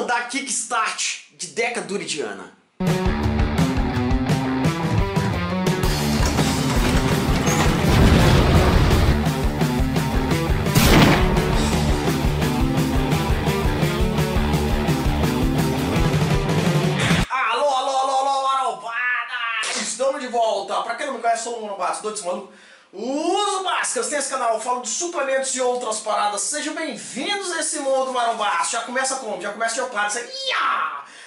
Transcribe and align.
mandar 0.00 0.28
kickstart 0.30 1.26
de 1.36 1.48
Deca 1.48 1.82
Duridiana. 1.82 2.52
Alô, 17.28 17.68
alô, 17.68 17.96
alô, 17.98 18.16
alô, 18.16 18.48
marombada! 18.48 18.94
Estamos 19.82 20.20
de 20.22 20.28
volta! 20.28 20.82
Pra 20.82 20.94
quem 20.94 21.06
não 21.06 21.14
me 21.14 21.20
conhece, 21.20 21.44
sou 21.44 21.58
o 21.58 21.62
Marombada, 21.62 22.00
doido 22.00 22.24
maluco. 22.24 22.52
Uso 22.92 23.62
máscaras, 23.62 24.08
tem 24.08 24.18
esse 24.18 24.28
canal, 24.28 24.54
eu 24.54 24.60
falo 24.60 24.82
de 24.82 24.88
suplementos 24.88 25.54
e 25.54 25.60
outras 25.60 26.00
paradas. 26.00 26.40
Sejam 26.40 26.74
bem-vindos 26.74 27.52
a 27.52 27.60
esse 27.60 27.78
mundo 27.78 28.12
marombástico. 28.12 28.72
Já 28.72 28.82
começa 28.82 29.16
como? 29.16 29.40
Já 29.40 29.52
começa 29.52 29.74
de 29.76 29.80
opada, 29.82 30.10
você... 30.10 30.28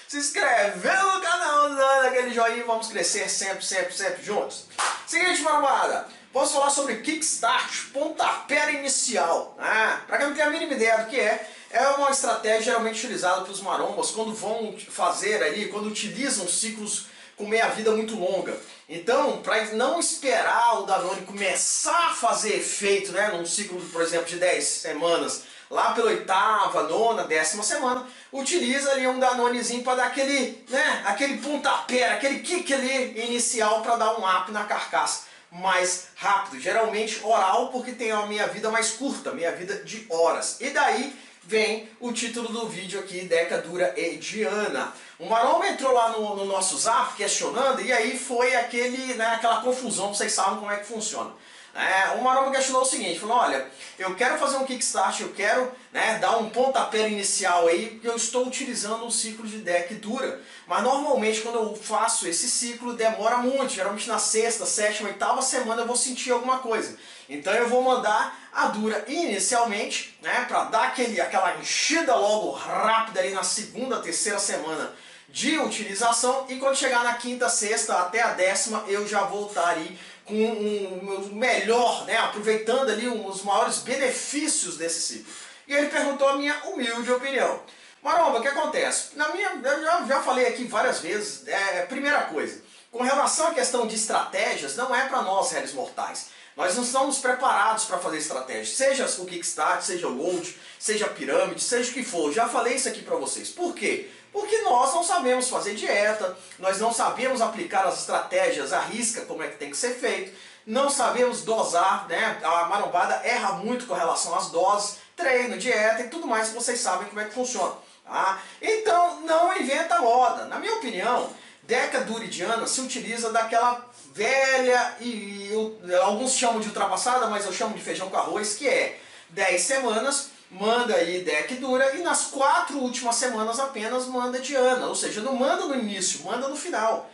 Se 0.09 0.17
inscrevendo 0.17 1.13
no 1.13 1.21
canal, 1.21 1.69
dando 1.69 2.07
aquele 2.07 2.33
joinha, 2.33 2.65
vamos 2.65 2.87
crescer 2.87 3.29
sempre, 3.29 3.65
sempre, 3.65 3.93
sempre 3.93 4.21
juntos. 4.21 4.65
Seguinte, 5.07 5.41
marombada, 5.41 6.05
vamos 6.33 6.51
falar 6.51 6.69
sobre 6.69 6.97
Kickstart, 6.97 7.91
pontapé 7.93 8.73
inicial. 8.73 9.55
Ah, 9.57 10.01
pra 10.05 10.17
quem 10.17 10.27
não 10.27 10.35
tem 10.35 10.43
a 10.43 10.49
mínima 10.49 10.73
ideia 10.73 10.97
do 10.97 11.09
que 11.09 11.17
é, 11.17 11.49
é 11.71 11.87
uma 11.91 12.11
estratégia 12.11 12.61
geralmente 12.61 12.97
utilizada 12.97 13.41
pelos 13.41 13.61
marombas 13.61 14.11
quando 14.11 14.35
vão 14.35 14.75
fazer 14.89 15.41
ali, 15.41 15.69
quando 15.69 15.87
utilizam 15.87 16.45
ciclos 16.45 17.12
com 17.37 17.47
meia-vida 17.47 17.91
muito 17.91 18.15
longa. 18.15 18.55
Então, 18.87 19.41
para 19.41 19.65
não 19.73 19.99
esperar 19.99 20.79
o 20.79 20.85
Danone 20.85 21.21
começar 21.21 22.09
a 22.11 22.13
fazer 22.13 22.55
efeito, 22.55 23.11
né, 23.11 23.29
num 23.29 23.45
ciclo, 23.45 23.79
por 23.89 24.01
exemplo, 24.01 24.27
de 24.27 24.35
10 24.35 24.63
semanas, 24.63 25.43
lá 25.69 25.93
pela 25.93 26.11
oitava, 26.11 26.83
nona, 26.83 27.23
décima 27.23 27.63
semana, 27.63 28.05
utiliza 28.31 28.91
ali 28.91 29.07
um 29.07 29.19
Danonezinho 29.19 29.83
para 29.83 29.95
dar 29.95 30.07
aquele, 30.07 30.63
né, 30.69 31.03
aquele 31.05 31.37
pontapé, 31.37 32.09
aquele 32.09 32.39
kick 32.39 32.73
ali 32.73 33.19
inicial 33.25 33.81
para 33.81 33.95
dar 33.95 34.19
um 34.19 34.27
up 34.27 34.51
na 34.51 34.65
carcaça 34.65 35.33
mais 35.53 36.07
rápido, 36.15 36.59
geralmente 36.59 37.19
oral, 37.23 37.69
porque 37.69 37.91
tem 37.91 38.11
a 38.11 38.25
minha 38.25 38.47
vida 38.47 38.71
mais 38.71 38.91
curta, 38.91 39.31
minha 39.31 39.51
vida 39.51 39.83
de 39.83 40.05
horas. 40.09 40.57
E 40.59 40.71
daí 40.71 41.15
vem 41.43 41.89
o 41.99 42.11
título 42.11 42.49
do 42.49 42.67
vídeo 42.67 42.99
aqui, 42.99 43.21
Deca 43.21 43.59
Dura 43.59 43.93
e 43.95 44.17
Diana. 44.17 44.93
O 45.19 45.27
Maromba 45.27 45.67
entrou 45.67 45.91
lá 45.93 46.09
no, 46.09 46.35
no, 46.35 46.45
nosso 46.45 46.77
zap 46.77 47.15
questionando 47.15 47.81
e 47.81 47.93
aí 47.93 48.17
foi 48.17 48.55
aquele, 48.55 49.13
né, 49.13 49.27
aquela 49.27 49.61
confusão, 49.61 50.13
vocês 50.13 50.33
sabem 50.33 50.57
como 50.57 50.71
é 50.71 50.77
que 50.77 50.85
funciona. 50.85 51.31
É, 51.75 52.15
o 52.17 52.23
Maromba 52.23 52.51
questionou 52.51 52.83
o 52.83 52.85
seguinte, 52.85 53.19
falou, 53.19 53.37
olha, 53.37 53.67
eu 53.97 54.13
quero 54.15 54.37
fazer 54.37 54.57
um 54.57 54.65
kickstart, 54.65 55.21
eu 55.21 55.33
quero 55.33 55.71
né, 55.91 56.19
dar 56.19 56.37
um 56.37 56.49
pontapé 56.49 57.09
inicial 57.09 57.67
aí, 57.67 57.89
porque 57.89 58.07
eu 58.07 58.15
estou 58.15 58.45
utilizando 58.45 59.05
um 59.05 59.09
ciclo 59.09 59.47
de 59.47 59.57
deck 59.57 59.95
dura. 59.95 60.39
Mas 60.67 60.83
normalmente 60.83 61.41
quando 61.41 61.55
eu 61.55 61.75
faço 61.75 62.27
esse 62.27 62.47
ciclo 62.47 62.93
demora 62.93 63.37
muito, 63.37 63.73
geralmente 63.73 64.07
na 64.07 64.19
sexta, 64.19 64.67
sétima, 64.67 65.09
oitava 65.09 65.41
semana 65.41 65.81
eu 65.81 65.87
vou 65.87 65.95
sentir 65.95 66.31
alguma 66.31 66.59
coisa. 66.59 66.95
Então 67.27 67.53
eu 67.53 67.67
vou 67.67 67.81
mandar 67.81 68.39
a 68.51 68.67
dura 68.67 69.03
inicialmente, 69.07 70.15
né, 70.21 70.45
para 70.47 70.65
dar 70.65 70.83
aquele, 70.89 71.19
aquela 71.19 71.57
enchida 71.57 72.15
logo 72.15 72.51
rápida 72.51 73.19
ali 73.19 73.31
na 73.31 73.43
segunda, 73.43 73.99
terceira 73.99 74.37
semana 74.37 74.93
de 75.33 75.57
utilização 75.57 76.45
e 76.47 76.57
quando 76.57 76.77
chegar 76.77 77.03
na 77.03 77.15
quinta, 77.15 77.49
sexta 77.49 77.95
até 77.95 78.21
a 78.21 78.33
décima 78.33 78.85
eu 78.87 79.07
já 79.07 79.27
aí 79.65 79.99
com 80.23 80.35
um, 80.35 81.31
um 81.31 81.35
melhor, 81.35 82.05
né, 82.05 82.15
aproveitando 82.17 82.91
ali 82.91 83.07
os 83.07 83.41
maiores 83.41 83.79
benefícios 83.79 84.77
desse 84.77 85.01
ciclo. 85.01 85.33
E 85.67 85.73
ele 85.73 85.87
perguntou 85.87 86.29
a 86.29 86.37
minha 86.37 86.55
humilde 86.65 87.11
opinião. 87.11 87.63
Maromba, 88.03 88.37
o 88.37 88.41
que 88.43 88.47
acontece? 88.47 89.17
Na 89.17 89.29
minha, 89.29 89.49
eu 89.55 89.81
já, 89.81 90.05
já 90.05 90.21
falei 90.21 90.45
aqui 90.45 90.65
várias 90.65 90.99
vezes, 90.99 91.47
é, 91.47 91.81
primeira 91.87 92.21
coisa, 92.25 92.61
com 92.91 93.01
relação 93.01 93.47
à 93.47 93.53
questão 93.55 93.87
de 93.87 93.95
estratégias, 93.95 94.75
não 94.75 94.95
é 94.95 95.07
para 95.07 95.23
nós, 95.23 95.51
réis 95.51 95.73
mortais. 95.73 96.27
Nós 96.55 96.75
não 96.75 96.83
estamos 96.83 97.17
preparados 97.17 97.85
para 97.85 97.97
fazer 97.97 98.19
estratégia, 98.19 98.65
seja 98.65 99.05
o 99.19 99.25
Kickstart, 99.25 99.81
seja 99.81 100.07
o 100.07 100.15
Load, 100.15 100.55
seja 100.77 101.07
a 101.07 101.09
pirâmide, 101.09 101.61
seja 101.61 101.89
o 101.89 101.93
que 101.93 102.03
for. 102.03 102.31
Já 102.31 102.47
falei 102.47 102.75
isso 102.75 102.87
aqui 102.87 103.01
para 103.01 103.15
vocês. 103.15 103.49
Por 103.49 103.73
quê? 103.73 104.11
Porque 104.33 104.61
nós 104.63 104.93
não 104.93 105.03
sabemos 105.03 105.47
fazer 105.47 105.75
dieta, 105.75 106.35
nós 106.57 106.79
não 106.79 106.91
sabemos 106.91 107.39
aplicar 107.39 107.85
as 107.85 107.99
estratégias 107.99 108.73
à 108.73 108.81
risca, 108.81 109.21
como 109.21 109.43
é 109.43 109.47
que 109.47 109.57
tem 109.57 109.69
que 109.69 109.77
ser 109.77 109.93
feito, 109.93 110.35
não 110.65 110.89
sabemos 110.89 111.43
dosar, 111.43 112.07
né? 112.07 112.39
A 112.43 112.65
marombada 112.65 113.21
erra 113.23 113.53
muito 113.53 113.85
com 113.85 113.93
relação 113.93 114.33
às 114.33 114.49
doses, 114.49 114.97
treino, 115.15 115.57
dieta 115.57 116.01
e 116.01 116.09
tudo 116.09 116.25
mais 116.25 116.49
que 116.49 116.55
vocês 116.55 116.79
sabem 116.79 117.07
como 117.07 117.21
é 117.21 117.25
que 117.25 117.33
funciona. 117.33 117.75
Tá? 118.03 118.41
Então 118.61 119.21
não 119.21 119.55
inventa 119.55 119.99
moda. 119.99 120.45
Na 120.45 120.59
minha 120.59 120.75
opinião, 120.75 121.29
Deca 121.63 122.01
Duridiana 122.01 122.65
se 122.67 122.81
utiliza 122.81 123.31
daquela 123.31 123.85
velha 124.13 124.95
e 124.99 125.49
eu, 125.51 125.79
alguns 126.01 126.33
chamam 126.33 126.59
de 126.59 126.67
ultrapassada, 126.67 127.27
mas 127.27 127.45
eu 127.45 127.53
chamo 127.53 127.75
de 127.75 127.81
feijão 127.81 128.09
com 128.09 128.17
arroz, 128.17 128.55
que 128.55 128.67
é 128.67 128.99
10 129.29 129.61
semanas, 129.61 130.29
manda 130.59 130.95
aí 130.95 131.21
deck 131.21 131.55
dura 131.55 131.95
e 131.95 132.01
nas 132.01 132.27
quatro 132.27 132.77
últimas 132.77 133.15
semanas 133.15 133.59
apenas 133.59 134.05
manda 134.05 134.39
Diana, 134.39 134.87
ou 134.87 134.95
seja, 134.95 135.21
não 135.21 135.35
manda 135.35 135.65
no 135.65 135.75
início, 135.75 136.23
manda 136.23 136.47
no 136.47 136.55
final. 136.55 137.09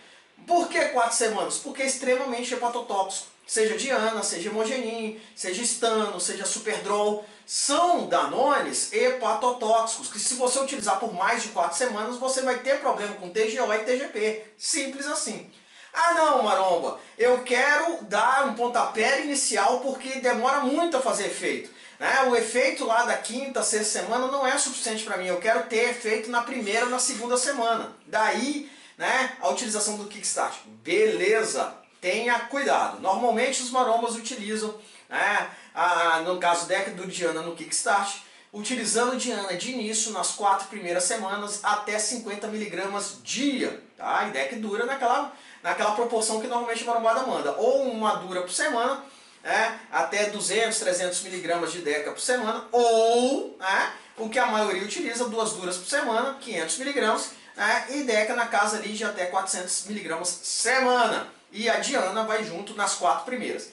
Por 0.45 0.67
que 0.67 0.79
quatro 0.89 1.15
semanas? 1.15 1.57
Porque 1.57 1.83
é 1.83 1.85
extremamente 1.85 2.53
hepatotóxico. 2.53 3.27
Seja 3.45 3.75
Diana, 3.75 4.21
seja 4.21 4.49
Hemogenin, 4.49 5.19
seja 5.35 5.63
Stano, 5.63 6.19
seja 6.19 6.45
Superdrol, 6.45 7.25
são 7.47 8.05
danones 8.05 8.93
hepatotóxicos, 8.93 10.07
que 10.07 10.19
se 10.19 10.35
você 10.35 10.59
utilizar 10.59 10.99
por 10.99 11.11
mais 11.11 11.41
de 11.41 11.49
quatro 11.49 11.75
semanas, 11.75 12.17
você 12.17 12.43
vai 12.43 12.59
ter 12.59 12.79
problema 12.79 13.15
com 13.15 13.29
TGO 13.29 13.73
e 13.73 13.79
TGP. 13.79 14.45
Simples 14.55 15.07
assim. 15.07 15.49
Ah 15.93 16.13
não, 16.13 16.43
Maromba, 16.43 16.99
eu 17.17 17.39
quero 17.43 18.03
dar 18.03 18.47
um 18.47 18.53
pontapé 18.53 19.21
inicial 19.21 19.79
porque 19.79 20.19
demora 20.19 20.61
muito 20.61 20.97
a 20.97 21.01
fazer 21.01 21.27
efeito. 21.27 21.69
Né? 21.99 22.23
O 22.29 22.35
efeito 22.35 22.85
lá 22.85 23.03
da 23.03 23.17
quinta, 23.17 23.61
sexta 23.61 23.99
semana 23.99 24.27
não 24.27 24.47
é 24.47 24.57
suficiente 24.57 25.03
para 25.03 25.17
mim. 25.17 25.27
Eu 25.27 25.39
quero 25.39 25.63
ter 25.63 25.89
efeito 25.89 26.29
na 26.29 26.41
primeira 26.41 26.85
na 26.85 26.99
segunda 26.99 27.37
semana. 27.37 27.93
Daí 28.07 28.69
né, 28.99 29.31
a 29.39 29.47
utilização 29.47 29.95
do 29.95 30.05
Kickstart. 30.05 30.57
Beleza, 30.83 31.73
tenha 32.01 32.37
cuidado. 32.39 32.99
Normalmente 32.99 33.63
os 33.63 33.71
marombas 33.71 34.15
utilizam, 34.15 34.75
né, 35.07 35.49
a, 35.73 36.19
no 36.19 36.37
caso 36.37 36.67
do 36.67 37.07
Diana 37.07 37.41
no 37.41 37.55
Kickstart, 37.55 38.17
utilizando 38.51 39.17
Diana 39.17 39.55
de 39.55 39.71
início 39.71 40.11
nas 40.11 40.31
quatro 40.31 40.67
primeiras 40.67 41.03
semanas 41.03 41.59
até 41.63 41.97
50mg 41.97 43.21
dia. 43.23 43.83
Tá? 43.97 44.27
E 44.27 44.31
deck 44.31 44.55
dura 44.55 44.85
naquela 44.85 45.33
naquela 45.61 45.91
proporção 45.91 46.39
que 46.39 46.47
normalmente 46.47 46.83
a 46.83 46.87
marombada 46.87 47.21
manda. 47.25 47.51
Ou 47.57 47.83
uma 47.83 48.15
dura 48.15 48.41
por 48.41 48.51
semana, 48.51 49.03
é, 49.43 49.73
até 49.91 50.29
200, 50.29 50.77
300 50.77 51.21
miligramas 51.21 51.71
de 51.71 51.79
deca 51.79 52.11
por 52.11 52.21
semana, 52.21 52.65
ou 52.71 53.57
é, 53.61 53.91
o 54.17 54.29
que 54.29 54.39
a 54.39 54.45
maioria 54.45 54.83
utiliza, 54.83 55.27
duas 55.29 55.53
duras 55.53 55.77
por 55.77 55.87
semana, 55.87 56.37
500 56.39 56.77
miligramas, 56.77 57.31
é, 57.57 57.97
e 57.97 58.03
deca 58.03 58.35
na 58.35 58.47
casa 58.47 58.77
ali 58.77 58.93
de 58.93 59.03
até 59.03 59.25
400 59.25 59.85
miligramas 59.85 60.27
semana. 60.29 61.27
E 61.51 61.67
a 61.69 61.79
Diana 61.79 62.23
vai 62.23 62.43
junto 62.43 62.75
nas 62.75 62.95
quatro 62.95 63.25
primeiras. 63.25 63.69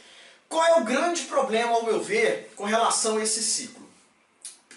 Qual 0.49 0.65
é 0.65 0.81
o 0.81 0.85
grande 0.85 1.23
problema, 1.23 1.73
ao 1.73 1.85
meu 1.85 2.01
ver, 2.01 2.53
com 2.57 2.65
relação 2.65 3.19
a 3.19 3.23
esse 3.23 3.43
ciclo? 3.43 3.86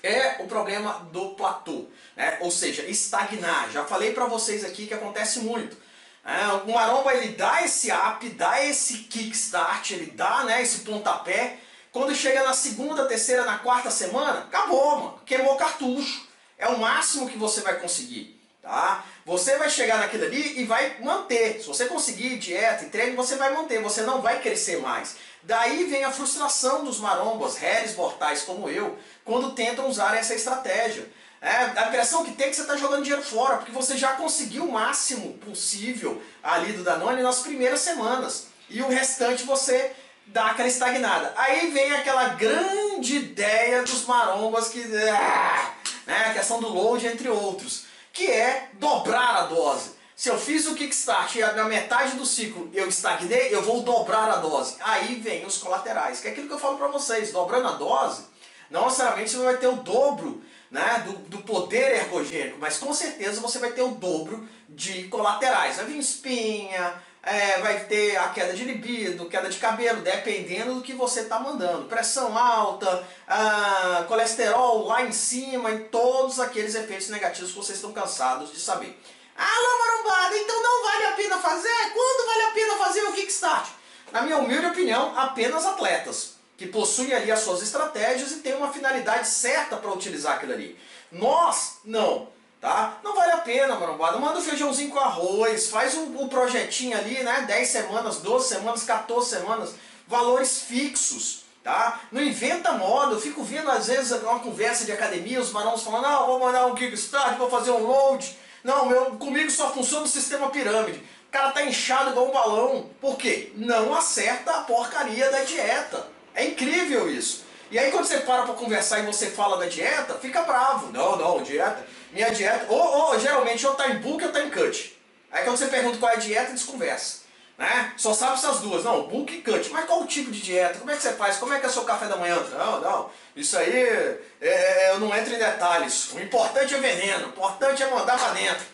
É 0.01 0.41
o 0.41 0.47
problema 0.47 1.09
do 1.11 1.29
platô, 1.31 1.85
né? 2.15 2.37
ou 2.41 2.49
seja, 2.49 2.83
estagnar. 2.83 3.69
Já 3.71 3.83
falei 3.83 4.13
para 4.13 4.25
vocês 4.25 4.63
aqui 4.63 4.87
que 4.87 4.93
acontece 4.93 5.39
muito. 5.39 5.75
É, 6.23 6.47
o 6.65 6.73
maromba 6.73 7.13
ele 7.13 7.33
dá 7.33 7.63
esse 7.63 7.91
up, 7.91 8.27
dá 8.29 8.63
esse 8.63 8.99
kickstart, 8.99 9.91
ele 9.91 10.11
dá 10.11 10.43
né, 10.43 10.61
esse 10.61 10.79
pontapé. 10.79 11.57
Quando 11.91 12.15
chega 12.15 12.43
na 12.43 12.53
segunda, 12.53 13.07
terceira, 13.07 13.43
na 13.45 13.57
quarta 13.57 13.89
semana, 13.89 14.39
acabou, 14.39 14.99
mano. 14.99 15.21
Queimou 15.25 15.55
cartucho. 15.55 16.27
É 16.57 16.67
o 16.67 16.77
máximo 16.77 17.29
que 17.29 17.37
você 17.37 17.61
vai 17.61 17.79
conseguir. 17.79 18.38
Tá? 18.69 19.03
Você 19.25 19.57
vai 19.57 19.67
chegar 19.67 19.97
naquilo 19.97 20.25
ali 20.25 20.59
e 20.59 20.63
vai 20.63 20.97
manter. 21.01 21.59
Se 21.59 21.65
você 21.65 21.85
conseguir 21.85 22.37
dieta 22.37 22.85
e 22.85 22.89
treino, 22.89 23.15
você 23.15 23.35
vai 23.35 23.51
manter. 23.51 23.81
Você 23.81 24.03
não 24.03 24.21
vai 24.21 24.39
crescer 24.43 24.79
mais. 24.79 25.15
Daí 25.41 25.85
vem 25.85 26.03
a 26.03 26.11
frustração 26.11 26.83
dos 26.83 26.99
marombas, 26.99 27.57
réis 27.57 27.95
mortais 27.95 28.43
como 28.43 28.69
eu, 28.69 28.95
quando 29.25 29.53
tentam 29.53 29.89
usar 29.89 30.15
essa 30.15 30.35
estratégia. 30.35 31.11
É, 31.41 31.49
a 31.49 31.87
impressão 31.87 32.23
que 32.23 32.33
tem 32.33 32.45
é 32.45 32.49
que 32.51 32.55
você 32.55 32.61
está 32.61 32.77
jogando 32.77 33.01
dinheiro 33.01 33.25
fora, 33.25 33.57
porque 33.57 33.71
você 33.71 33.97
já 33.97 34.11
conseguiu 34.11 34.65
o 34.65 34.71
máximo 34.71 35.33
possível 35.39 36.21
ali 36.43 36.73
do 36.73 36.83
Danone 36.83 37.23
nas 37.23 37.39
primeiras 37.39 37.79
semanas. 37.79 38.49
E 38.69 38.83
o 38.83 38.87
restante 38.87 39.45
você 39.45 39.93
dá 40.27 40.51
aquela 40.51 40.67
estagnada. 40.67 41.33
Aí 41.35 41.71
vem 41.71 41.91
aquela 41.91 42.35
grande 42.35 43.15
ideia 43.15 43.81
dos 43.81 44.05
marombas 44.05 44.67
que... 44.67 44.83
Ah, 45.09 45.73
né, 46.05 46.25
a 46.27 46.33
questão 46.33 46.59
do 46.59 46.67
load, 46.67 47.07
entre 47.07 47.29
outros. 47.29 47.88
Que 48.19 48.29
é 48.29 48.67
dobrar 48.73 49.37
a 49.37 49.41
dose. 49.43 49.91
Se 50.13 50.27
eu 50.27 50.37
fiz 50.37 50.67
o 50.67 50.75
kickstart 50.75 51.37
e 51.37 51.39
na 51.39 51.63
metade 51.63 52.17
do 52.17 52.25
ciclo 52.25 52.69
eu 52.73 52.85
estagnei, 52.89 53.55
eu 53.55 53.61
vou 53.61 53.81
dobrar 53.81 54.29
a 54.29 54.35
dose. 54.35 54.75
Aí 54.81 55.15
vem 55.15 55.45
os 55.45 55.57
colaterais, 55.57 56.19
que 56.19 56.27
é 56.27 56.31
aquilo 56.31 56.49
que 56.49 56.53
eu 56.53 56.59
falo 56.59 56.77
para 56.77 56.89
vocês. 56.89 57.31
Dobrando 57.31 57.69
a 57.69 57.71
dose, 57.75 58.23
não 58.69 58.87
necessariamente 58.87 59.29
você 59.29 59.37
vai 59.37 59.55
ter 59.55 59.67
o 59.67 59.77
dobro 59.77 60.43
né, 60.71 61.03
do, 61.05 61.13
do 61.29 61.37
poder 61.39 61.95
ergogênico, 61.95 62.57
mas 62.59 62.77
com 62.77 62.93
certeza 62.93 63.41
você 63.41 63.57
vai 63.59 63.71
ter 63.71 63.81
o 63.81 63.89
dobro 63.89 64.47
de 64.67 65.05
colaterais. 65.05 65.77
Vai 65.77 65.85
vir 65.85 65.97
espinha, 65.97 66.93
é, 67.23 67.59
vai 67.59 67.85
ter 67.85 68.15
a 68.17 68.29
queda 68.29 68.53
de 68.53 68.63
libido, 68.63 69.29
queda 69.29 69.49
de 69.49 69.57
cabelo, 69.57 70.01
dependendo 70.01 70.75
do 70.75 70.81
que 70.81 70.93
você 70.93 71.21
está 71.21 71.39
mandando. 71.39 71.85
Pressão 71.85 72.37
alta, 72.37 73.03
ah, 73.27 74.05
colesterol 74.07 74.85
lá 74.85 75.03
em 75.03 75.11
cima 75.11 75.71
e 75.71 75.79
todos 75.85 76.39
aqueles 76.39 76.75
efeitos 76.75 77.09
negativos 77.09 77.51
que 77.51 77.57
vocês 77.57 77.77
estão 77.77 77.91
cansados 77.91 78.51
de 78.51 78.59
saber. 78.59 78.97
Alô, 79.35 79.79
marombada, 79.79 80.37
então 80.37 80.61
não 80.61 80.83
vale 80.83 81.05
a 81.05 81.11
pena 81.13 81.37
fazer? 81.39 81.93
Quando 81.93 82.27
vale 82.27 82.43
a 82.43 82.51
pena 82.51 82.75
fazer 82.75 83.03
o 83.03 83.13
Kickstart? 83.13 83.69
Na 84.11 84.21
minha 84.21 84.37
humilde 84.37 84.67
opinião, 84.67 85.17
apenas 85.17 85.65
atletas 85.65 86.38
que 86.59 86.67
possuem 86.67 87.13
ali 87.13 87.31
as 87.31 87.39
suas 87.39 87.63
estratégias 87.63 88.33
e 88.33 88.39
têm 88.39 88.53
uma 88.53 88.73
finalidade 88.73 89.29
certa 89.29 89.77
para 89.77 89.93
utilizar 89.93 90.35
aquilo 90.35 90.51
ali. 90.51 90.77
Nós, 91.09 91.77
não. 91.85 92.27
Tá? 92.59 92.99
Não 93.01 93.15
vale 93.15 93.31
a 93.31 93.37
pena, 93.37 93.75
marombada. 93.75 94.17
Manda 94.17 94.39
um 94.39 94.41
feijãozinho 94.41 94.91
com 94.91 94.99
arroz, 94.99 95.69
faz 95.69 95.95
um, 95.95 96.21
um 96.21 96.27
projetinho 96.27 96.97
ali, 96.97 97.23
né? 97.23 97.45
10 97.47 97.65
semanas, 97.65 98.17
12 98.17 98.49
semanas, 98.49 98.83
14 98.83 99.29
semanas, 99.29 99.73
valores 100.05 100.63
fixos. 100.63 101.45
Tá? 101.63 102.01
Não 102.11 102.21
inventa 102.21 102.73
moda, 102.73 103.13
eu 103.13 103.21
fico 103.21 103.41
vendo 103.41 103.71
às 103.71 103.87
vezes 103.87 104.11
uma 104.21 104.39
conversa 104.39 104.83
de 104.83 104.91
academia, 104.91 105.39
os 105.39 105.53
marões 105.53 105.81
falando, 105.81 106.03
não, 106.03 106.25
vou 106.25 106.39
mandar 106.39 106.65
um 106.65 106.75
Kickstart, 106.75 107.37
vou 107.37 107.49
fazer 107.49 107.71
um 107.71 107.85
load. 107.85 108.37
Não, 108.65 108.85
meu, 108.85 109.05
comigo 109.11 109.49
só 109.49 109.71
funciona 109.71 110.03
o 110.03 110.09
sistema 110.09 110.49
pirâmide. 110.49 110.99
O 110.99 111.31
cara 111.31 111.51
tá 111.51 111.63
inchado 111.63 112.09
igual 112.09 112.27
um 112.27 112.33
balão. 112.33 112.89
Por 112.99 113.15
quê? 113.15 113.53
Não 113.55 113.95
acerta 113.95 114.51
a 114.51 114.63
porcaria 114.63 115.31
da 115.31 115.43
dieta. 115.43 116.18
É 116.39 116.45
incrível 116.45 117.11
isso. 117.11 117.43
E 117.69 117.77
aí 117.77 117.91
quando 117.91 118.05
você 118.05 118.19
para 118.19 118.43
para 118.43 118.53
conversar 118.53 118.99
e 118.99 119.05
você 119.05 119.29
fala 119.29 119.57
da 119.57 119.65
dieta, 119.65 120.13
fica 120.13 120.41
bravo. 120.43 120.89
Não, 120.89 121.17
não, 121.17 121.43
dieta. 121.43 121.85
Minha 122.13 122.29
dieta. 122.29 122.65
Ou, 122.69 122.79
ou 122.79 123.19
geralmente 123.19 123.67
ou 123.67 123.75
tá 123.75 123.89
em 123.89 123.97
book 123.99 124.23
ou 124.23 124.31
tá 124.31 124.41
em 124.41 124.49
cut. 124.49 124.97
Aí 125.29 125.43
quando 125.43 125.57
você 125.57 125.67
pergunta 125.67 125.97
qual 125.97 126.13
é 126.13 126.15
a 126.15 126.19
dieta, 126.19 126.53
desconversa. 126.53 127.23
Né? 127.57 127.93
Só 127.97 128.13
sabe 128.13 128.35
essas 128.35 128.61
duas, 128.61 128.85
não, 128.85 129.09
book 129.09 129.35
e 129.35 129.41
cut. 129.41 129.69
Mas 129.69 129.85
qual 129.85 130.01
o 130.01 130.07
tipo 130.07 130.31
de 130.31 130.39
dieta? 130.39 130.79
Como 130.79 130.89
é 130.89 130.95
que 130.95 131.01
você 131.01 131.11
faz? 131.11 131.35
Como 131.35 131.53
é 131.53 131.59
que 131.59 131.65
é 131.65 131.69
o 131.69 131.71
seu 131.73 131.83
café 131.83 132.05
da 132.05 132.15
manhã? 132.15 132.37
Não, 132.37 132.79
não, 132.79 133.11
isso 133.35 133.57
aí 133.57 133.69
é, 133.69 134.21
é, 134.39 134.91
eu 134.91 134.99
não 135.01 135.13
entro 135.13 135.35
em 135.35 135.37
detalhes. 135.37 136.13
O 136.13 136.21
importante 136.21 136.73
é 136.73 136.79
veneno, 136.79 137.25
o 137.25 137.29
importante 137.31 137.83
é 137.83 137.89
mandar 137.89 138.17
pra 138.17 138.29
dentro. 138.29 138.65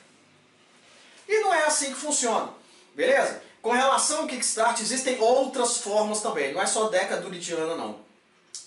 E 1.28 1.40
não 1.40 1.52
é 1.52 1.66
assim 1.66 1.88
que 1.88 2.00
funciona, 2.00 2.50
beleza? 2.94 3.42
Com 3.66 3.72
relação 3.72 4.20
ao 4.20 4.28
Kickstart, 4.28 4.80
existem 4.80 5.20
outras 5.20 5.80
formas 5.80 6.22
também, 6.22 6.54
não 6.54 6.62
é 6.62 6.68
só 6.68 6.88
Deca 6.88 7.18
Duridiana 7.18 7.74
não. 7.74 7.96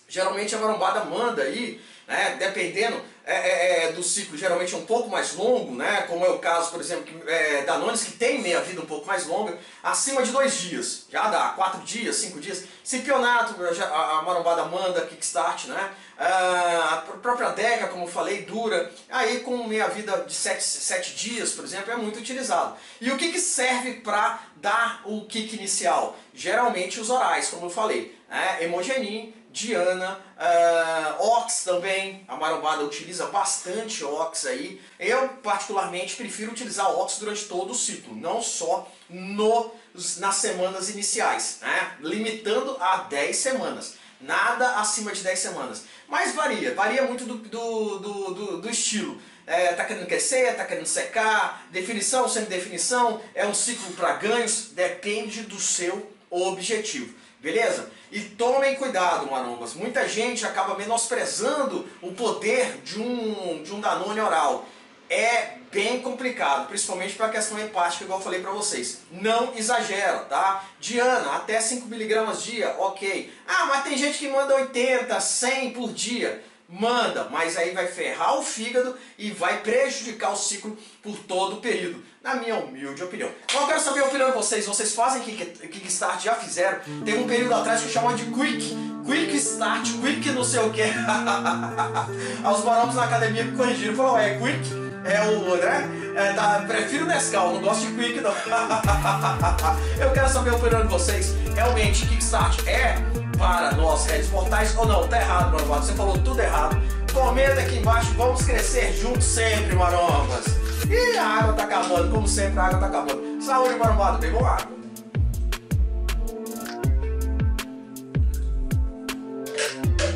Geralmente 0.09 0.53
a 0.57 0.59
marombada 0.59 1.05
manda 1.05 1.41
aí, 1.41 1.81
né, 2.09 2.35
dependendo 2.37 3.01
é, 3.29 3.35
é, 3.35 3.85
é, 3.85 3.93
do 3.93 4.03
ciclo, 4.03 4.39
geralmente 4.39 4.75
é 4.75 4.79
um 4.79 4.87
pouco 4.87 5.11
mais 5.11 5.35
longo, 5.35 5.75
né, 5.75 6.07
como 6.09 6.25
é 6.25 6.31
o 6.31 6.39
caso, 6.39 6.71
por 6.71 6.81
exemplo, 6.81 7.05
que, 7.05 7.31
é, 7.31 7.63
que 7.63 8.13
tem 8.13 8.41
meia-vida 8.41 8.81
um 8.81 8.87
pouco 8.87 9.07
mais 9.07 9.27
longa, 9.27 9.59
acima 9.83 10.23
de 10.23 10.31
dois 10.31 10.57
dias, 10.57 11.05
já 11.13 11.29
dá, 11.29 11.51
quatro 11.51 11.83
dias, 11.83 12.17
cinco 12.17 12.41
dias. 12.41 12.65
Cipionato, 12.83 13.55
a, 13.63 14.19
a 14.19 14.23
marombada 14.23 14.65
manda 14.65 15.05
Kickstart, 15.05 15.67
né, 15.67 15.91
ah, 16.19 16.95
a 16.95 17.17
própria 17.19 17.51
Deca, 17.51 17.89
como 17.89 18.05
eu 18.05 18.09
falei, 18.09 18.47
dura, 18.47 18.91
aí 19.11 19.41
com 19.41 19.63
meia-vida 19.65 20.25
de 20.27 20.33
sete, 20.33 20.65
sete 20.65 21.15
dias, 21.15 21.53
por 21.53 21.67
exemplo, 21.67 21.93
é 21.93 21.97
muito 21.97 22.19
utilizado. 22.19 22.77
E 22.99 23.11
o 23.11 23.19
que, 23.19 23.31
que 23.31 23.39
serve 23.39 24.01
para 24.01 24.41
dar 24.57 25.03
o 25.05 25.27
kick 25.27 25.55
inicial? 25.55 26.17
Geralmente 26.33 26.99
os 26.99 27.11
orais, 27.11 27.51
como 27.51 27.67
eu 27.67 27.71
falei, 27.71 28.19
né, 28.27 28.65
Hemogenin, 28.65 29.35
Diana, 29.51 30.21
uh, 30.37 31.23
Ox 31.37 31.65
também, 31.65 32.25
a 32.29 32.37
marombada 32.37 32.85
utiliza 32.85 33.18
bastante 33.27 34.05
Ox 34.05 34.47
aí. 34.47 34.81
Eu 34.99 35.29
particularmente 35.43 36.17
prefiro 36.17 36.53
utilizar 36.53 36.91
Ox 36.91 37.19
durante 37.19 37.45
todo 37.45 37.73
o 37.73 37.75
ciclo, 37.75 38.15
não 38.15 38.43
só 38.43 38.91
no, 39.09 39.73
nas 40.19 40.37
semanas 40.37 40.89
iniciais, 40.91 41.59
né? 41.61 41.97
limitando 42.01 42.77
a 42.81 42.99
10 42.99 43.37
semanas, 43.37 43.95
nada 44.21 44.79
acima 44.79 45.13
de 45.13 45.23
10 45.23 45.39
semanas. 45.39 45.85
Mas 46.09 46.35
varia, 46.35 46.75
varia 46.75 47.03
muito 47.03 47.25
do, 47.25 47.35
do, 47.37 47.99
do, 47.99 48.35
do, 48.35 48.61
do 48.63 48.71
estilo. 48.71 49.21
É, 49.47 49.73
tá 49.73 49.85
querendo 49.85 50.07
crescer, 50.07 50.55
tá 50.57 50.65
querendo 50.65 50.87
secar, 50.87 51.67
definição, 51.71 52.29
sem 52.29 52.45
definição, 52.45 53.21
é 53.35 53.47
um 53.47 53.55
ciclo 53.55 53.93
para 53.93 54.15
ganhos, 54.15 54.71
depende 54.73 55.43
do 55.43 55.59
seu 55.59 56.13
objetivo. 56.31 57.15
Beleza? 57.41 57.91
E 58.11 58.21
tomem 58.21 58.75
cuidado, 58.75 59.31
marombas. 59.31 59.75
Muita 59.75 60.09
gente 60.09 60.45
acaba 60.45 60.75
menosprezando 60.77 61.89
o 62.03 62.13
poder 62.13 62.81
de 62.83 63.01
um, 63.01 63.63
de 63.63 63.73
um 63.73 63.81
Danone 63.81 64.21
oral. 64.21 64.67
É 65.09 65.59
bem 65.71 66.01
complicado, 66.01 66.69
principalmente 66.69 67.15
para 67.15 67.27
a 67.27 67.31
questão 67.31 67.59
hepática, 67.59 68.05
igual 68.05 68.19
eu 68.19 68.25
falei 68.25 68.41
para 68.41 68.51
vocês. 68.51 69.01
Não 69.11 69.55
exagera, 69.55 70.19
tá? 70.21 70.65
Diana, 70.81 71.37
até 71.37 71.59
5mg 71.59 72.37
dia, 72.43 72.75
ok. 72.79 73.33
Ah, 73.47 73.67
mas 73.67 73.85
tem 73.85 73.97
gente 73.97 74.19
que 74.19 74.29
manda 74.29 74.55
80, 74.55 75.19
100 75.21 75.71
por 75.71 75.93
dia. 75.93 76.45
Manda, 76.71 77.29
mas 77.31 77.57
aí 77.57 77.71
vai 77.71 77.87
ferrar 77.87 78.39
o 78.39 78.43
fígado 78.43 78.95
e 79.17 79.31
vai 79.31 79.63
prejudicar 79.63 80.33
o 80.33 80.37
ciclo 80.37 80.77
por 81.03 81.17
todo 81.21 81.55
o 81.55 81.61
período, 81.63 82.05
na 82.23 82.35
minha 82.35 82.57
humilde 82.57 83.03
opinião. 83.03 83.31
Então 83.45 83.63
eu 83.63 83.67
quero 83.69 83.81
saber 83.81 84.01
a 84.01 84.05
opinião 84.05 84.29
de 84.29 84.37
vocês. 84.37 84.67
Vocês 84.67 84.95
fazem 84.95 85.23
Kickstart? 85.23 86.23
Já 86.23 86.35
fizeram? 86.35 86.81
Tem 87.07 87.19
um 87.19 87.27
período 87.27 87.55
atrás 87.55 87.81
que 87.81 87.89
chama 87.89 88.13
de 88.13 88.27
Quick. 88.27 88.77
Quick 89.07 89.35
Start, 89.39 89.89
Quick 90.03 90.31
não 90.33 90.45
sei 90.45 90.61
o 90.61 90.71
que. 90.71 90.83
Os 92.55 92.61
barocos 92.61 92.97
na 92.97 93.05
academia 93.05 93.45
me 93.45 93.57
corrigiram. 93.57 93.95
Falaram, 93.97 94.19
é 94.19 94.39
Quick? 94.39 94.89
É 95.07 95.23
o, 95.23 95.57
né? 95.57 95.89
É, 96.17 96.33
tá, 96.35 96.65
prefiro 96.69 97.07
Nescau, 97.07 97.55
não 97.55 97.63
gosto 97.63 97.87
de 97.87 97.95
Quick 97.95 98.21
não. 98.21 98.33
eu 99.99 100.13
quero 100.13 100.29
saber 100.29 100.51
a 100.51 100.57
opinião 100.57 100.83
de 100.83 100.89
vocês. 100.89 101.33
Realmente, 101.55 102.07
Kickstart 102.07 102.59
é 102.67 102.97
para 103.39 103.73
nós, 103.73 104.05
redes 104.07 104.29
mortais, 104.31 104.77
ou 104.77 104.87
não? 104.87 105.07
Tá 105.07 105.19
errado, 105.21 105.53
Marombado. 105.53 105.87
Você 105.87 105.93
falou 105.95 106.19
tudo 106.19 106.41
errado. 106.41 106.77
Comenta 107.15 107.61
aqui 107.61 107.79
embaixo, 107.79 108.13
vamos 108.15 108.43
crescer 108.43 108.93
juntos 108.93 109.25
sempre, 109.25 109.75
marombas. 109.75 110.45
E 110.89 111.17
a 111.17 111.27
água 111.27 111.53
tá 111.55 111.63
acabando, 111.65 112.11
como 112.11 112.29
sempre, 112.29 112.59
a 112.59 112.65
água 112.65 112.81
tá 112.81 112.87
acabando. 112.87 113.43
Saúde, 113.43 113.77
marombado, 113.77 114.19
pegou 114.19 114.45
água. 114.45 114.79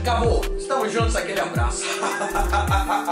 Acabou. 0.03 0.45
Estamos 0.59 0.93
juntos, 0.93 1.17
aquele 1.17 1.41
abraço. 1.41 1.85